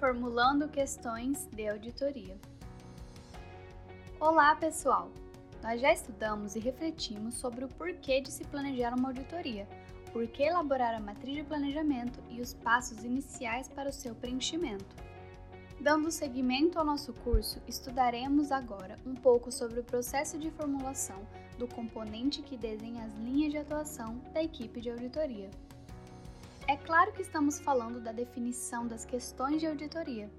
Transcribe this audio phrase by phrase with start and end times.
[0.00, 2.34] Formulando questões de auditoria.
[4.18, 5.10] Olá, pessoal!
[5.62, 9.68] Nós já estudamos e refletimos sobre o porquê de se planejar uma auditoria,
[10.10, 14.96] por que elaborar a matriz de planejamento e os passos iniciais para o seu preenchimento.
[15.78, 21.20] Dando seguimento ao nosso curso, estudaremos agora um pouco sobre o processo de formulação
[21.58, 25.50] do componente que desenha as linhas de atuação da equipe de auditoria.
[26.70, 30.30] É claro que estamos falando da definição das questões de auditoria.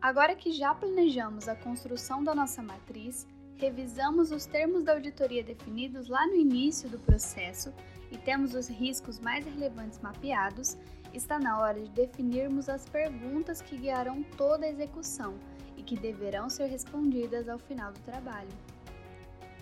[0.00, 3.26] Agora que já planejamos a construção da nossa matriz,
[3.58, 7.70] revisamos os termos da auditoria definidos lá no início do processo
[8.10, 10.74] e temos os riscos mais relevantes mapeados,
[11.12, 15.34] está na hora de definirmos as perguntas que guiarão toda a execução
[15.76, 18.48] e que deverão ser respondidas ao final do trabalho.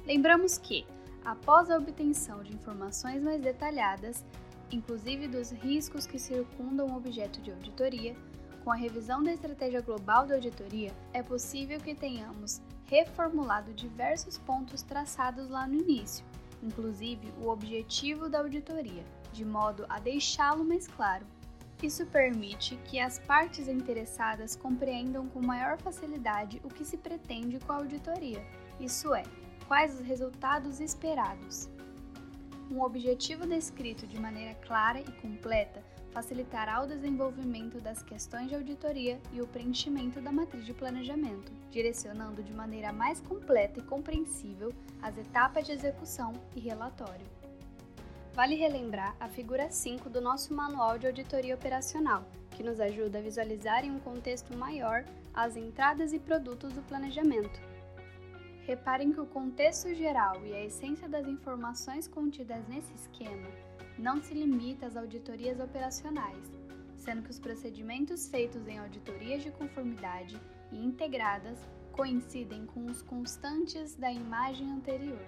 [0.07, 0.87] Lembramos que,
[1.24, 4.24] após a obtenção de informações mais detalhadas,
[4.70, 8.16] inclusive dos riscos que circundam o objeto de auditoria,
[8.64, 14.82] com a revisão da estratégia global da auditoria, é possível que tenhamos reformulado diversos pontos
[14.82, 16.24] traçados lá no início,
[16.62, 21.24] inclusive o objetivo da auditoria, de modo a deixá-lo mais claro.
[21.82, 27.73] Isso permite que as partes interessadas compreendam com maior facilidade o que se pretende com
[27.73, 28.45] a auditoria,
[28.80, 29.23] isso é,
[29.68, 31.68] quais os resultados esperados.
[32.70, 39.20] Um objetivo descrito de maneira clara e completa facilitará o desenvolvimento das questões de auditoria
[39.32, 45.16] e o preenchimento da matriz de planejamento, direcionando de maneira mais completa e compreensível as
[45.16, 47.26] etapas de execução e relatório.
[48.32, 53.23] Vale relembrar a figura 5 do nosso Manual de Auditoria Operacional, que nos ajuda a
[53.23, 57.60] visualizar em um contexto maior as entradas e produtos do planejamento.
[58.66, 63.48] Reparem que o contexto geral e a essência das informações contidas nesse esquema
[63.96, 66.50] não se limita às auditorias operacionais,
[66.97, 70.36] sendo que os procedimentos feitos em auditorias de conformidade
[70.72, 71.60] e integradas
[71.92, 75.24] coincidem com os constantes da imagem anterior.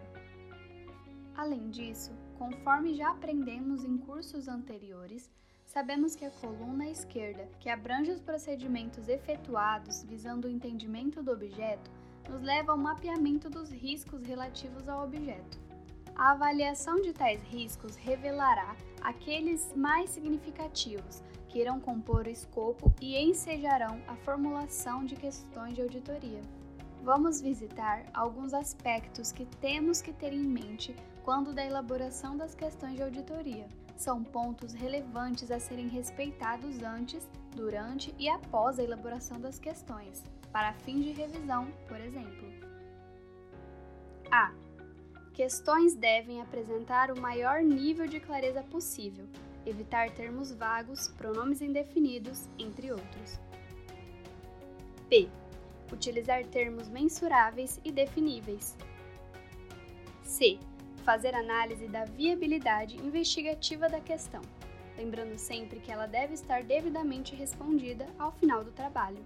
[1.37, 5.31] Além disso, conforme já aprendemos em cursos anteriores,
[5.65, 11.89] sabemos que a coluna esquerda, que abrange os procedimentos efetuados visando o entendimento do objeto,
[12.29, 15.59] nos leva ao mapeamento dos riscos relativos ao objeto.
[16.15, 23.17] A avaliação de tais riscos revelará aqueles mais significativos que irão compor o escopo e
[23.17, 26.43] ensejarão a formulação de questões de auditoria.
[27.03, 32.97] Vamos visitar alguns aspectos que temos que ter em mente quando da elaboração das questões
[32.97, 33.67] de auditoria.
[33.97, 40.23] São pontos relevantes a serem respeitados antes, durante e após a elaboração das questões,
[40.53, 42.49] para fins de revisão, por exemplo.
[44.31, 44.53] A.
[45.33, 49.27] Questões devem apresentar o maior nível de clareza possível,
[49.65, 53.41] evitar termos vagos, pronomes indefinidos, entre outros.
[55.09, 55.29] B.
[55.93, 58.77] Utilizar termos mensuráveis e definíveis.
[60.23, 60.59] C.
[61.05, 64.43] Fazer análise da viabilidade investigativa da questão,
[64.97, 69.25] lembrando sempre que ela deve estar devidamente respondida ao final do trabalho.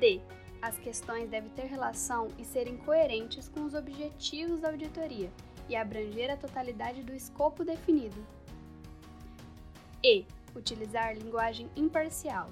[0.00, 0.20] D
[0.62, 5.32] as questões devem ter relação e serem coerentes com os objetivos da auditoria
[5.68, 8.24] e abranger a totalidade do escopo definido.
[10.04, 10.26] E.
[10.54, 12.50] Utilizar linguagem imparcial.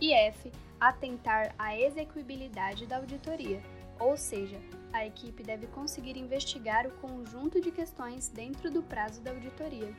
[0.00, 0.52] E F.
[0.78, 3.62] Atentar à execuibilidade da auditoria,
[3.98, 4.60] ou seja,
[4.92, 9.94] a equipe deve conseguir investigar o conjunto de questões dentro do prazo da auditoria.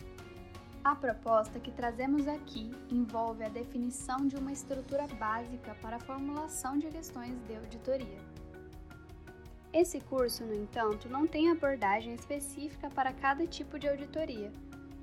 [0.85, 6.77] A proposta que trazemos aqui envolve a definição de uma estrutura básica para a formulação
[6.77, 8.19] de questões de auditoria.
[9.73, 14.53] Esse curso, no entanto, não tem abordagem específica para cada tipo de auditoria.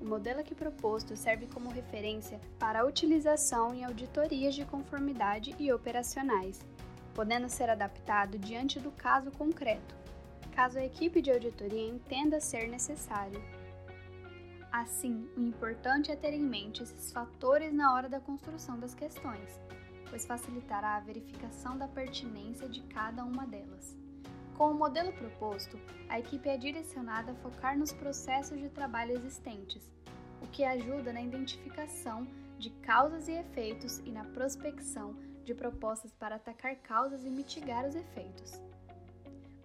[0.00, 5.72] O modelo aqui proposto serve como referência para a utilização em auditorias de conformidade e
[5.72, 6.60] operacionais,
[7.12, 9.97] podendo ser adaptado diante do caso concreto,
[10.53, 13.43] caso a equipe de auditoria entenda ser necessário.
[14.73, 19.61] Assim, o importante é ter em mente esses fatores na hora da construção das questões,
[20.09, 23.95] pois facilitará a verificação da pertinência de cada uma delas.
[24.57, 25.79] Com o modelo proposto,
[26.09, 29.93] a equipe é direcionada a focar nos processos de trabalho existentes,
[30.41, 32.27] o que ajuda na identificação
[32.59, 35.15] de causas e efeitos e na prospecção
[35.45, 38.59] de propostas para atacar causas e mitigar os efeitos.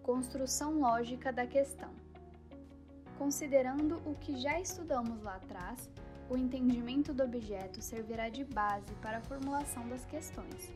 [0.03, 2.06] Construção lógica da questão.
[3.17, 5.89] Considerando o que já estudamos lá atrás,
[6.29, 10.71] o entendimento do objeto servirá de base para a formulação das questões.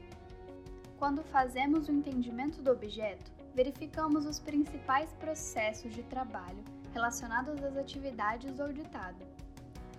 [0.98, 8.54] Quando fazemos o entendimento do objeto, verificamos os principais processos de trabalho relacionados às atividades
[8.54, 9.24] do auditado.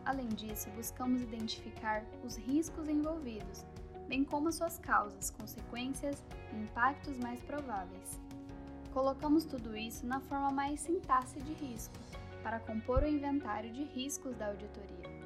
[0.05, 3.65] Além disso, buscamos identificar os riscos envolvidos,
[4.09, 8.21] bem como suas causas, consequências e impactos mais prováveis.
[8.93, 11.95] Colocamos tudo isso na forma mais sintaxe de risco,
[12.43, 15.23] para compor o inventário de riscos da auditoria.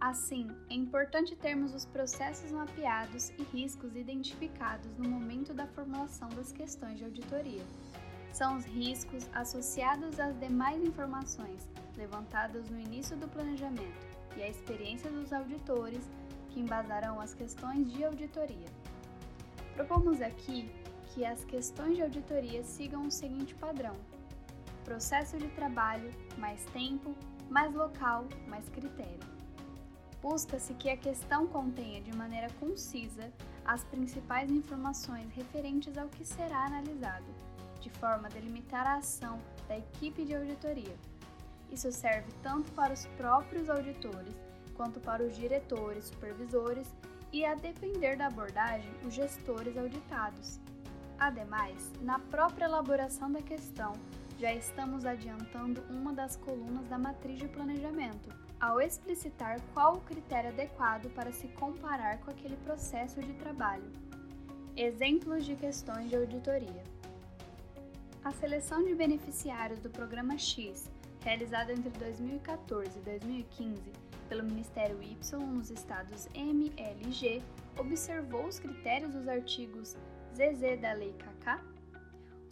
[0.00, 6.50] Assim, é importante termos os processos mapeados e riscos identificados no momento da formulação das
[6.52, 7.62] questões de auditoria.
[8.32, 14.06] São os riscos associados às demais informações levantadas no início do planejamento
[14.36, 16.08] e a experiência dos auditores
[16.48, 18.68] que embasarão as questões de auditoria.
[19.74, 20.70] Propomos aqui
[21.12, 23.96] que as questões de auditoria sigam o seguinte padrão:
[24.80, 27.14] processo de trabalho, mais tempo,
[27.48, 29.18] mais local, mais critério.
[30.22, 33.32] Busca-se que a questão contenha de maneira concisa
[33.64, 37.26] as principais informações referentes ao que será analisado,
[37.80, 40.94] de forma a delimitar a ação da equipe de auditoria.
[41.70, 44.34] Isso serve tanto para os próprios auditores
[44.74, 46.92] quanto para os diretores, supervisores
[47.32, 50.58] e, a depender da abordagem, os gestores auditados.
[51.18, 53.92] Ademais, na própria elaboração da questão,
[54.40, 60.48] já estamos adiantando uma das colunas da matriz de planejamento, ao explicitar qual o critério
[60.48, 63.84] adequado para se comparar com aquele processo de trabalho.
[64.74, 66.82] Exemplos de questões de auditoria:
[68.24, 70.90] A seleção de beneficiários do Programa X,
[71.22, 73.92] realizada entre 2014 e 2015,
[74.26, 77.42] pelo Ministério Y nos estados M, L e G,
[77.78, 79.98] observou os critérios dos artigos
[80.34, 81.79] ZZ da Lei KK,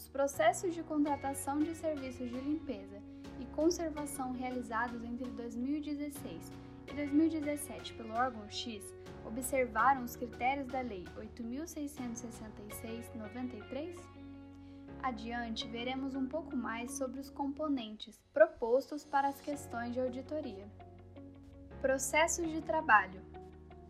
[0.08, 2.98] os processos de contratação de serviços de limpeza
[3.38, 6.50] e conservação realizados entre 2016
[6.90, 8.82] e 2017 pelo órgão X
[9.26, 13.98] observaram os critérios da Lei 8.666-93?
[15.02, 20.66] Adiante, veremos um pouco mais sobre os componentes propostos para as questões de auditoria.
[21.82, 23.20] Processos de trabalho.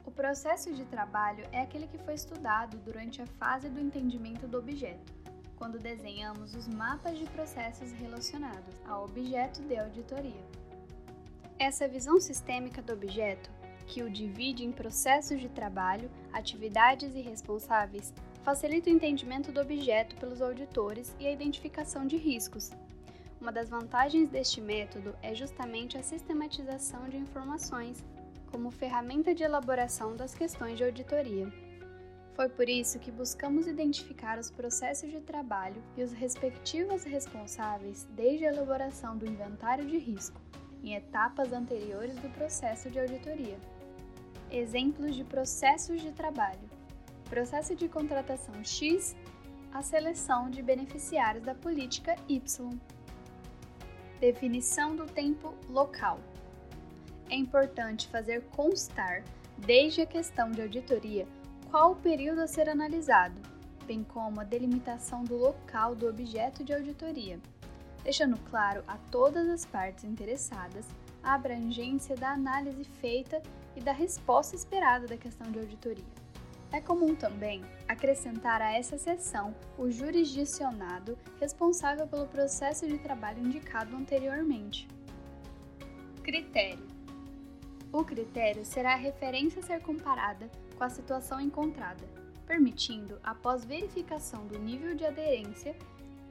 [0.04, 4.58] O processo de trabalho é aquele que foi estudado durante a fase do entendimento do
[4.58, 5.17] objeto,
[5.58, 10.44] quando desenhamos os mapas de processos relacionados ao objeto de auditoria.
[11.58, 13.50] Essa visão sistêmica do objeto,
[13.86, 20.16] que o divide em processos de trabalho, atividades e responsáveis, facilita o entendimento do objeto
[20.16, 22.70] pelos auditores e a identificação de riscos,
[23.40, 28.04] uma das vantagens deste método é justamente a sistematização de informações
[28.50, 31.46] como ferramenta de elaboração das questões de auditoria.
[32.38, 38.46] Foi por isso que buscamos identificar os processos de trabalho e os respectivos responsáveis desde
[38.46, 40.40] a elaboração do inventário de risco,
[40.84, 43.58] em etapas anteriores do processo de auditoria.
[44.52, 46.60] Exemplos de processos de trabalho:
[47.28, 49.16] processo de contratação X,
[49.74, 52.78] a seleção de beneficiários da política Y.
[54.20, 56.20] Definição do tempo local.
[57.28, 59.24] É importante fazer constar,
[59.56, 61.26] desde a questão de auditoria,
[61.70, 63.40] qual o período a ser analisado,
[63.86, 67.38] bem como a delimitação do local do objeto de auditoria,
[68.02, 70.86] deixando claro a todas as partes interessadas
[71.22, 73.42] a abrangência da análise feita
[73.76, 76.28] e da resposta esperada da questão de auditoria.
[76.70, 83.96] É comum também acrescentar a essa seção o jurisdicionado responsável pelo processo de trabalho indicado
[83.96, 84.86] anteriormente.
[86.22, 86.86] Critério:
[87.90, 92.08] O critério será a referência a ser comparada com a situação encontrada,
[92.46, 95.76] permitindo, após verificação do nível de aderência,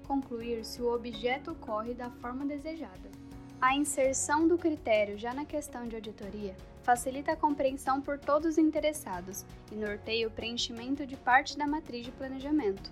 [0.07, 3.11] concluir se o objeto ocorre da forma desejada.
[3.59, 8.57] A inserção do critério já na questão de auditoria facilita a compreensão por todos os
[8.57, 12.89] interessados e norteia o preenchimento de parte da matriz de planejamento.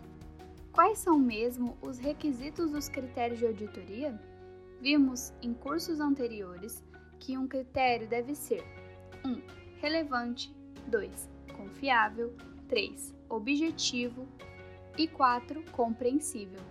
[0.74, 4.19] Quais são mesmo os requisitos dos critérios de auditoria?
[4.81, 6.83] Vimos em cursos anteriores
[7.17, 8.62] que um critério deve ser
[9.24, 9.29] 1.
[9.29, 9.41] Um,
[9.79, 10.53] relevante,
[10.88, 11.35] 2.
[11.55, 12.35] Confiável,
[12.67, 13.13] 3.
[13.29, 14.27] objetivo
[14.97, 15.63] e 4.
[15.71, 16.62] compreensível.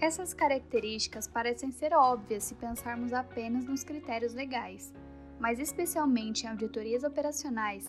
[0.00, 4.92] Essas características parecem ser óbvias se pensarmos apenas nos critérios legais,
[5.38, 7.88] mas especialmente em auditorias operacionais,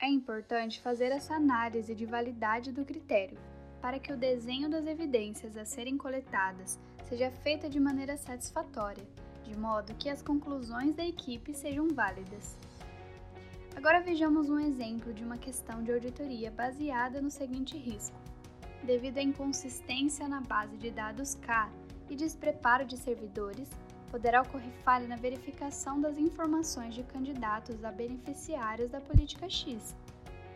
[0.00, 3.38] é importante fazer essa análise de validade do critério,
[3.80, 9.04] para que o desenho das evidências a serem coletadas seja feita de maneira satisfatória,
[9.42, 12.56] de modo que as conclusões da equipe sejam válidas.
[13.78, 18.18] Agora vejamos um exemplo de uma questão de auditoria baseada no seguinte risco
[18.82, 21.70] devido à inconsistência na base de dados K
[22.10, 23.70] e despreparo de servidores,
[24.10, 29.94] poderá ocorrer falha na verificação das informações de candidatos a beneficiários da política X,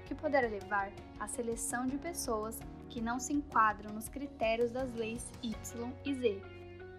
[0.04, 2.58] que poderá levar à seleção de pessoas
[2.90, 6.42] que não se enquadram nos critérios das leis Y e Z,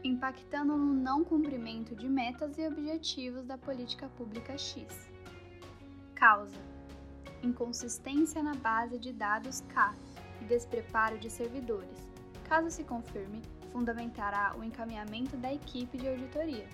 [0.06, 5.12] impactando no não cumprimento de metas e objetivos da política pública X.
[6.24, 6.62] Causa:
[7.44, 9.94] inconsistência na base de dados K
[10.39, 12.00] e despreparo de servidores.
[12.48, 13.42] Caso se confirme,
[13.74, 16.65] fundamentará o encaminhamento da equipe de auditoria.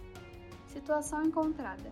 [0.67, 1.91] Situação encontrada: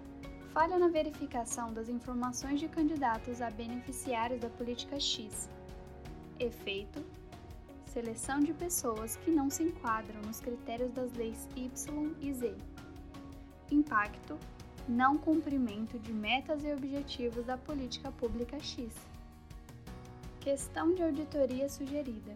[0.54, 5.50] falha na verificação das informações de candidatos a beneficiários da política X.
[6.40, 7.04] Efeito:
[7.88, 12.56] seleção de pessoas que não se enquadram nos critérios das leis Y e Z.
[13.72, 14.38] Impacto:
[14.88, 18.90] não cumprimento de metas e objetivos da política pública X.
[20.40, 22.36] Questão de auditoria sugerida.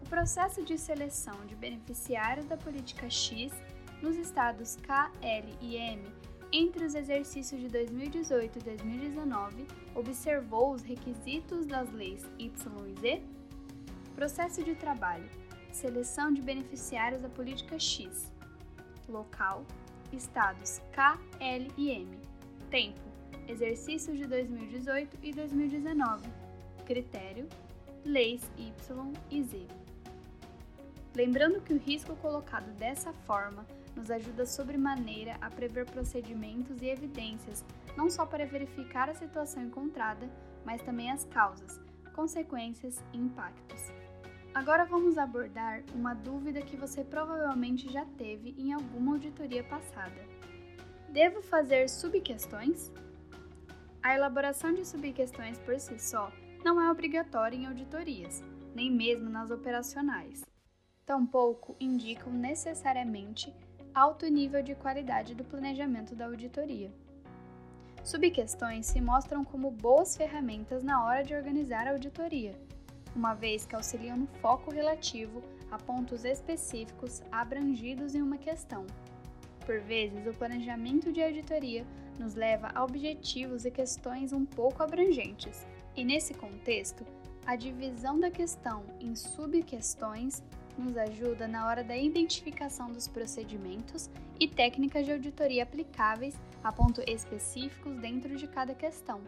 [0.00, 3.52] O processo de seleção de beneficiários da política X
[4.00, 6.02] nos estados K, L e M
[6.52, 12.50] entre os exercícios de 2018 e 2019 observou os requisitos das leis Y
[12.88, 13.22] e Z?
[14.14, 15.28] Processo de trabalho:
[15.72, 18.30] seleção de beneficiários da política X.
[19.08, 19.64] Local:
[20.16, 22.18] estados K, L e M.
[22.70, 23.00] Tempo:
[23.46, 26.28] exercícios de 2018 e 2019.
[26.84, 27.48] Critério:
[28.04, 29.66] leis Y e Z.
[31.14, 37.64] Lembrando que o risco colocado dessa forma nos ajuda sobremaneira a prever procedimentos e evidências,
[37.96, 40.28] não só para verificar a situação encontrada,
[40.64, 41.80] mas também as causas,
[42.14, 44.01] consequências e impactos.
[44.54, 50.20] Agora vamos abordar uma dúvida que você provavelmente já teve em alguma auditoria passada.
[51.08, 52.92] Devo fazer subquestões?
[54.02, 56.30] A elaboração de subquestões por si só
[56.62, 58.44] não é obrigatória em auditorias,
[58.74, 60.44] nem mesmo nas operacionais.
[61.06, 63.54] Tampouco indicam necessariamente
[63.94, 66.92] alto nível de qualidade do planejamento da auditoria.
[68.04, 72.54] Subquestões se mostram como boas ferramentas na hora de organizar a auditoria
[73.14, 78.86] uma vez que auxiliam no foco relativo a pontos específicos abrangidos em uma questão.
[79.64, 81.86] Por vezes, o planejamento de auditoria
[82.18, 85.66] nos leva a objetivos e questões um pouco abrangentes,
[85.96, 87.04] e nesse contexto,
[87.46, 90.42] a divisão da questão em subquestões
[90.78, 97.04] nos ajuda na hora da identificação dos procedimentos e técnicas de auditoria aplicáveis a pontos
[97.06, 99.20] específicos dentro de cada questão.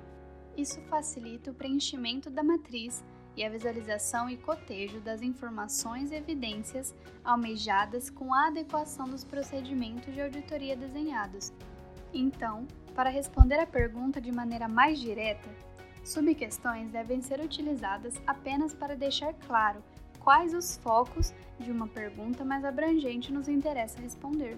[0.57, 3.05] Isso facilita o preenchimento da matriz
[3.37, 10.13] e a visualização e cotejo das informações e evidências almejadas com a adequação dos procedimentos
[10.13, 11.53] de auditoria desenhados.
[12.13, 15.49] Então, para responder à pergunta de maneira mais direta,
[16.05, 19.83] subquestões devem ser utilizadas apenas para deixar claro
[20.21, 24.57] quais os focos de uma pergunta mais abrangente nos interessa responder.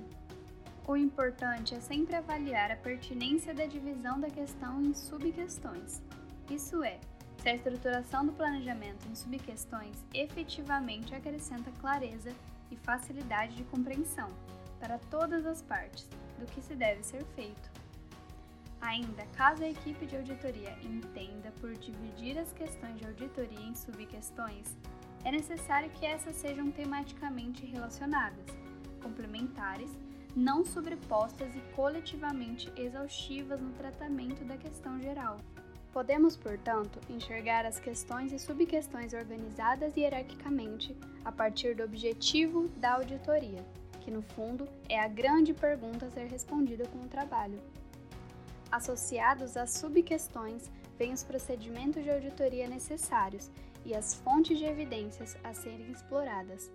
[0.86, 6.00] O importante é sempre avaliar a pertinência da divisão da questão em subquestões.
[6.48, 7.00] Isso é,
[7.38, 12.32] se a estruturação do planejamento em subquestões efetivamente acrescenta clareza
[12.70, 14.30] e facilidade de compreensão
[14.80, 17.70] para todas as partes do que se deve ser feito.
[18.80, 24.76] Ainda, caso a equipe de auditoria entenda por dividir as questões de auditoria em subquestões,
[25.24, 28.46] é necessário que essas sejam tematicamente relacionadas,
[29.02, 29.90] complementares,
[30.36, 35.38] não sobrepostas e coletivamente exaustivas no tratamento da questão geral.
[35.96, 43.64] Podemos, portanto, enxergar as questões e subquestões organizadas hierarquicamente a partir do objetivo da auditoria,
[44.02, 47.58] que no fundo é a grande pergunta a ser respondida com o trabalho.
[48.70, 53.50] Associados às subquestões vêm os procedimentos de auditoria necessários
[53.82, 56.70] e as fontes de evidências a serem exploradas,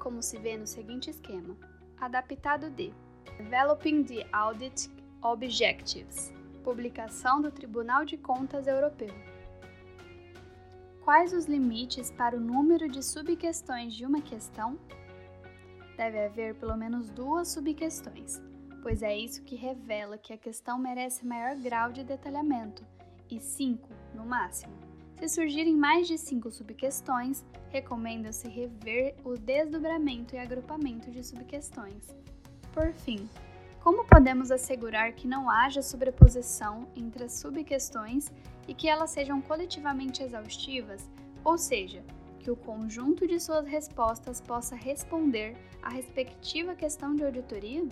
[0.00, 1.56] como se vê no seguinte esquema:
[1.96, 2.92] adaptado de
[3.38, 4.90] Developing the Audit
[5.22, 9.14] Objectives publicação do Tribunal de Contas Europeu.
[11.04, 14.78] Quais os limites para o número de subquestões de uma questão?
[15.94, 18.42] Deve haver pelo menos duas subquestões,
[18.82, 22.82] pois é isso que revela que a questão merece maior grau de detalhamento,
[23.30, 24.72] e cinco no máximo.
[25.18, 32.08] Se surgirem mais de cinco subquestões, recomenda-se rever o desdobramento e agrupamento de subquestões.
[32.72, 33.28] Por fim,
[33.84, 38.32] como podemos assegurar que não haja sobreposição entre as subquestões
[38.66, 41.06] e que elas sejam coletivamente exaustivas,
[41.44, 42.02] ou seja,
[42.40, 47.86] que o conjunto de suas respostas possa responder à respectiva questão de auditoria?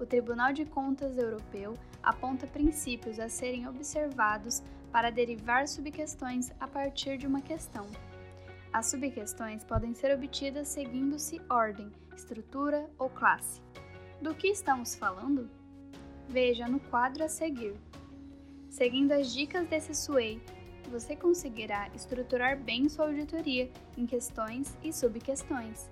[0.00, 7.18] O Tribunal de Contas Europeu aponta princípios a serem observados para derivar subquestões a partir
[7.18, 7.86] de uma questão.
[8.72, 13.62] As subquestões podem ser obtidas seguindo-se ordem, estrutura ou classe.
[14.24, 15.50] Do que estamos falando?
[16.30, 17.74] Veja no quadro a seguir.
[18.70, 20.40] Seguindo as dicas desse SUEI,
[20.90, 25.90] você conseguirá estruturar bem sua auditoria em questões e subquestões.